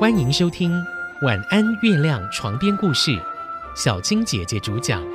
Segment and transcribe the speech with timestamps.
[0.00, 0.72] 欢迎收听
[1.26, 3.20] 《晚安月亮》床边故事，
[3.76, 5.04] 小青姐姐主讲。《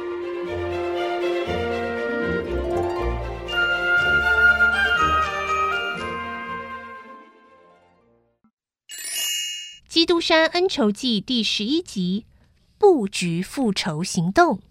[9.89, 12.27] 基督山恩仇记》第十一集：
[12.77, 14.61] 布局复仇行动。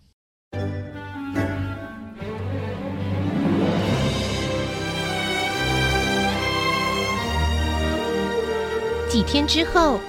[9.15, 10.01] 几天之后，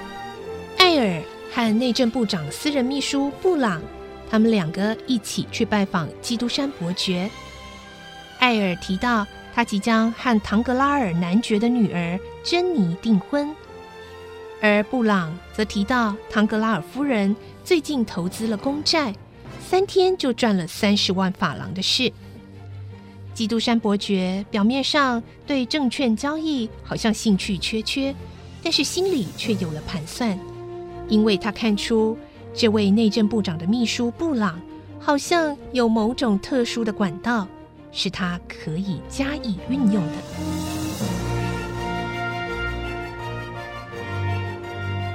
[0.80, 3.80] 艾尔和内政部长私人秘书布朗，
[4.32, 7.30] 他们两个一起去拜访基督山伯爵。
[8.40, 9.24] 艾尔提到，
[9.54, 13.56] 他即将和唐格拉尔男爵的女儿珍妮订婚，
[14.60, 19.14] 而布朗则提到，唐格拉尔夫人最近投资了公债，
[19.60, 22.12] 三天就赚了三十万法郎的事。
[23.36, 28.12] 基督山伯爵表面上对证券交易好像兴趣缺缺。
[28.66, 30.36] 但是心里却有了盘算，
[31.08, 32.18] 因为他看出
[32.52, 34.60] 这位内政部长的秘书布朗
[35.00, 37.48] 好像有某种特殊的管道，
[37.92, 40.14] 是他可以加以运用的。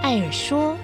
[0.00, 0.76] 艾尔说：“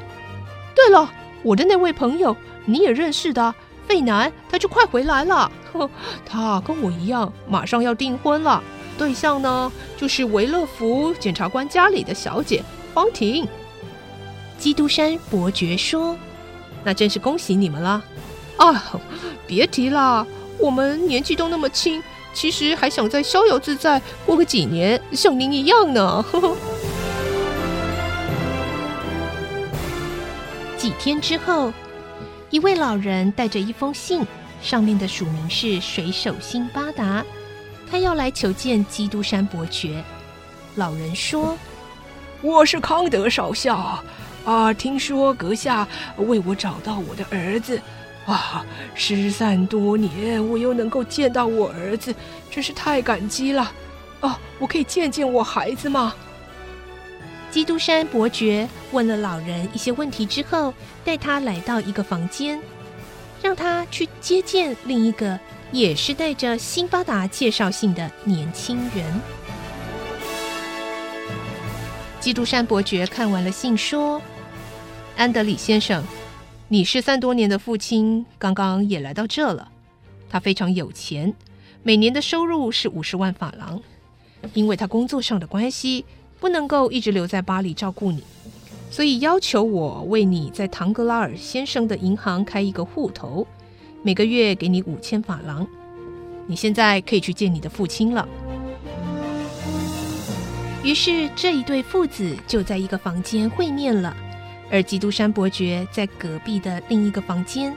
[0.74, 1.08] 对了，
[1.44, 3.54] 我的那位朋友你也认识的
[3.86, 5.48] 费南，他就快回来了。
[6.26, 8.60] 他跟我一样，马上要订婚了。”
[8.96, 12.62] 对象呢，就是维勒福检察官家里的小姐
[12.94, 13.46] 方婷。
[14.58, 16.16] 基督山伯爵说
[16.82, 18.02] ：“那真是恭喜你们了
[18.56, 19.00] 啊！
[19.46, 20.26] 别提了，
[20.58, 26.24] 我们年纪都那么轻，其实还想再逍遥自在过个几年，像您一样呢。
[30.78, 31.72] ”几天之后，
[32.50, 34.26] 一位老人带着一封信，
[34.62, 37.24] 上面的署名是水手辛巴达。
[37.90, 40.02] 他要来求见基督山伯爵。
[40.74, 41.56] 老人说
[42.42, 44.02] ：“我是康德少校
[44.44, 45.86] 啊，听说阁下
[46.18, 47.80] 为我找到我的儿子
[48.26, 52.14] 啊，失散多年，我又能够见到我儿子，
[52.50, 53.72] 真是太感激了
[54.20, 54.38] 啊！
[54.58, 56.14] 我可以见见我孩子吗？”
[57.50, 60.74] 基督山伯爵问了老人一些问题之后，
[61.04, 62.60] 带他来到一个房间，
[63.40, 65.38] 让他去接见另一个。
[65.72, 69.20] 也是带着辛巴达介绍信的年轻人。
[72.20, 74.20] 基督山伯爵看完了信，说
[75.16, 76.02] ：“安德里先生，
[76.68, 79.70] 你失散多年的父亲刚刚也来到这了。
[80.28, 81.32] 他非常有钱，
[81.82, 83.80] 每年的收入是五十万法郎。
[84.54, 86.04] 因为他工作上的关系，
[86.40, 88.22] 不能够一直留在巴黎照顾你，
[88.90, 93.46] 所以要求我为你在唐格拉尔先生的银行开一个户头。”
[94.06, 95.66] 每个月给你五千法郎，
[96.46, 98.28] 你现在可以去见你的父亲了。
[100.84, 104.16] 于是这一对父子就在一个房间会面了，
[104.70, 107.74] 而基督山伯爵在隔壁的另一个房间，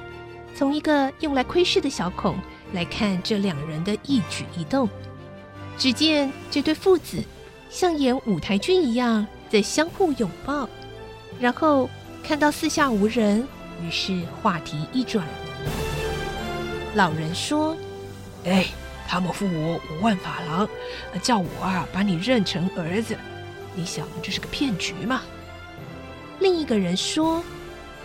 [0.54, 2.38] 从一个用来窥视的小孔
[2.74, 4.88] 来看这两人的一举一动。
[5.80, 7.24] 只见这对父子
[7.72, 10.70] 像演舞台剧一样在相互拥抱，
[11.40, 11.90] 然后
[12.24, 13.48] 看到四下无人，
[13.84, 15.26] 于是话题一转。
[17.00, 17.78] 老人说
[18.44, 18.66] ：“哎，
[19.08, 20.68] 他们付我五万法郎，
[21.22, 23.16] 叫我啊把你认成儿子。
[23.74, 25.22] 你想这是个骗局嘛？”
[26.42, 27.42] 另一个人说：“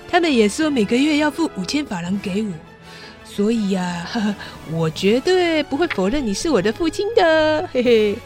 [0.08, 2.52] 他们也说每个月要付五千法郎给我，
[3.24, 4.06] 所以呀，
[4.70, 7.68] 我绝对不会否认你是我的父亲的。
[7.74, 8.16] 嘿嘿，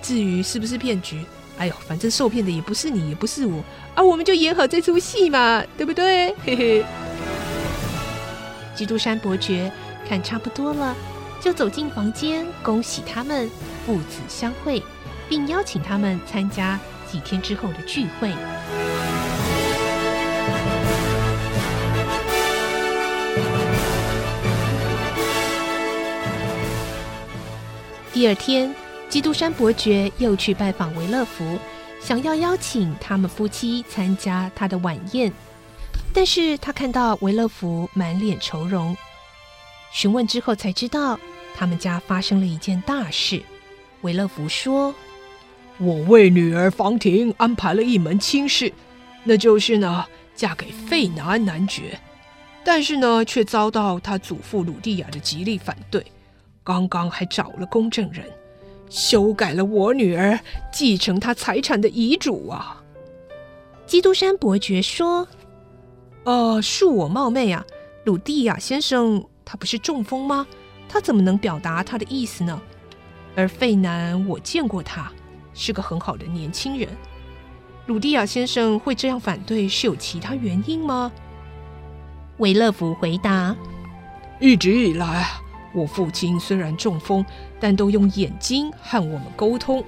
[0.00, 1.22] 至于是不是骗局，
[1.58, 3.62] 哎呦，反正受骗的也不是你，也不是我，
[3.94, 6.84] 啊，我们就演好这出戏嘛，对不对？”嘿嘿。
[8.74, 9.70] 基督山伯爵。
[10.08, 10.94] 看差不多了，
[11.40, 13.50] 就走进房间，恭喜他们
[13.84, 14.82] 父子相会，
[15.28, 16.78] 并邀请他们参加
[17.10, 18.32] 几天之后的聚会。
[28.12, 28.72] 第二天，
[29.08, 31.58] 基督山伯爵又去拜访维勒福，
[32.00, 35.32] 想要邀请他们夫妻参加他的晚宴，
[36.12, 38.96] 但是他看到维勒福满脸愁容。
[39.94, 41.16] 询问之后才知道，
[41.54, 43.40] 他们家发生了一件大事。
[44.00, 44.92] 维勒福说
[45.78, 48.72] ：“我为女儿房婷安排了一门亲事，
[49.22, 50.04] 那就是呢，
[50.34, 51.96] 嫁给费南男爵。
[52.64, 56.04] 但是呢，却遭到他祖父鲁蒂亚的极力反对。
[56.64, 58.26] 刚刚还找了公证人，
[58.90, 60.36] 修改了我女儿
[60.72, 62.82] 继承他财产的遗嘱啊。”
[63.86, 65.28] 基督山伯爵说
[66.24, 67.64] ：“呃，恕我冒昧啊，
[68.02, 70.46] 鲁蒂亚先生。”他不是中风吗？
[70.88, 72.60] 他怎么能表达他的意思呢？
[73.36, 75.10] 而费南，我见过他，
[75.52, 76.88] 是个很好的年轻人。
[77.86, 81.10] 鲁蒂亚先生会这样反对是有其他原因吗？
[82.38, 83.54] 维勒福回答
[84.40, 85.26] ：“一直以来，
[85.74, 87.24] 我父亲虽然中风，
[87.60, 89.84] 但都用眼睛和我们沟通。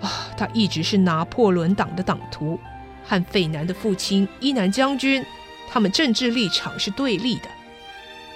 [0.00, 2.58] 啊，他一直是拿破仑党的党徒，
[3.04, 5.24] 和费南的父亲伊南将军，
[5.68, 7.48] 他们政治立场是对立的。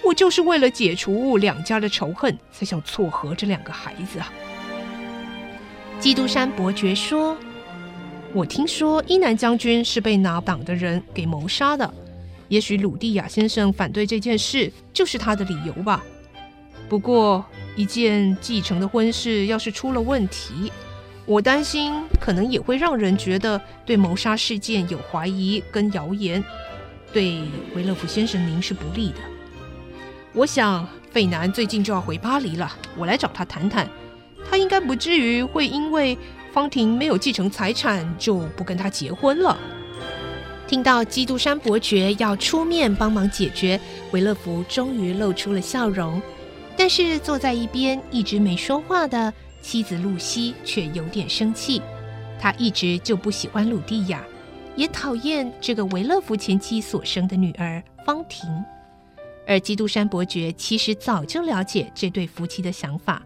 [0.04, 4.32] 我就是为了解除两家的仇恨，才想撮合这两个孩子啊。”
[6.00, 7.37] 基督山伯爵说。
[8.34, 11.93] 我听说伊南将军是被拿党的人给谋杀的，
[12.49, 16.02] 也许鲁蒂亚先生反对这件事就是他的理由吧。
[16.88, 17.44] 不过，
[17.76, 20.72] 一件继承的婚事要是出了问题，
[21.26, 26.43] 我担心可能也会让人觉得对谋杀事件有怀疑跟谣言，
[27.12, 27.43] 对
[27.76, 29.16] 维勒福先生您是不利的。
[30.34, 33.88] 我想费南最近就要回巴黎了，我来找他谈谈，
[34.49, 36.17] 他应该不至于会因为。
[36.52, 39.56] 方婷没有继承财产，就不跟他结婚了。
[40.67, 43.81] 听到基督山伯爵要出面帮忙解决，
[44.11, 46.20] 维勒福终于露出了笑容。
[46.76, 49.32] 但是坐在一边一直没说话的
[49.62, 51.81] 妻子露西却有点生气。
[52.38, 54.23] 她一直就不喜欢鲁蒂亚，
[54.76, 58.46] 也讨厌这个维勒福前妻所生的女儿方婷。
[59.46, 63.22] 而基督山伯爵其实早就了解这对夫妻的想法。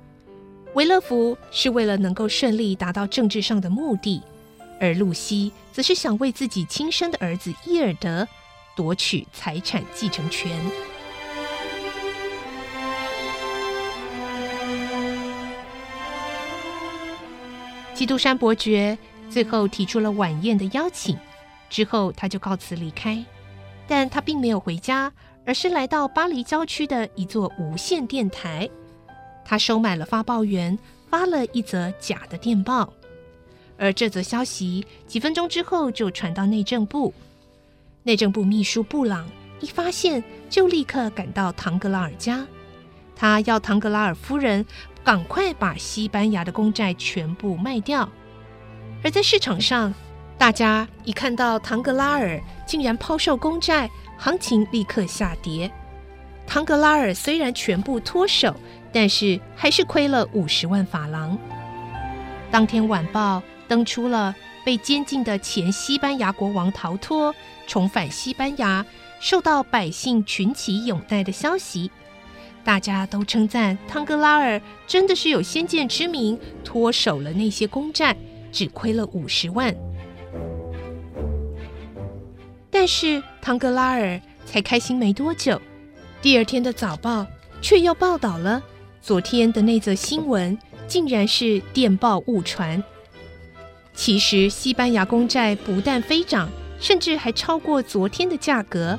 [0.75, 4.21] 维勒福是为了能够顺利达到政治上的目的，
[4.81, 8.27] 而露西则是想为自己亲生的儿子伊尔德
[8.77, 10.51] 夺取财产继承权。
[17.95, 18.99] 基督山伯爵
[19.31, 21.17] 最后提出了晚宴的邀请，
[21.71, 23.25] 之后他就告辞离开，
[23.87, 25.13] 但他并没有回家，
[25.45, 28.69] 而是来到巴黎郊区的一座无线电台。
[29.45, 30.77] 他收买了发报员，
[31.09, 32.93] 发了一则假的电报，
[33.79, 37.15] 而这则消息几分钟之后就传到内政部。
[38.03, 39.29] 内政部秘书布朗
[39.61, 42.47] 一发现，就立刻赶到唐格拉尔家，
[43.15, 44.67] 他要唐格拉尔夫人
[45.05, 48.09] 赶快把西班牙的公债全部卖掉。
[49.05, 49.95] 而在市场上，
[50.39, 55.71] 大家一看到唐格拉尔竟然抛售公债，行情立刻下跌。
[56.47, 58.55] 唐格拉尔虽然全部脱手。
[58.93, 61.37] 但是还是亏了五十万法郎。
[62.51, 64.35] 当天晚报登出了
[64.65, 67.35] 被监禁的前西班牙国王逃脱，
[67.67, 68.87] 重返西班牙，
[69.21, 71.91] 受到百姓群起拥戴的消息。
[72.65, 78.17] 大家都称赞汤格拉尔真的是有先见之明，脱手了那些公债，
[78.51, 79.77] 只亏了五十万。
[82.79, 85.59] 但是唐格拉尔才开心没多久，
[86.21, 87.27] 第二天的早报
[87.63, 88.63] 却又报道了。
[89.01, 90.57] 昨天的那则新闻
[90.87, 92.85] 竟然是电报误传。
[93.95, 98.99] 其实，西班牙公债不但飞涨，甚至还超过昨天的价格，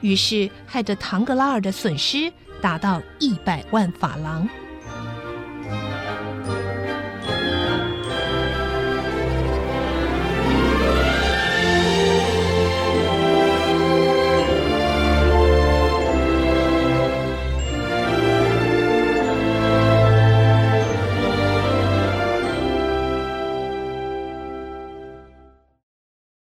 [0.00, 2.32] 于是害得唐格拉尔的损失
[2.62, 4.48] 达到一百万法郎。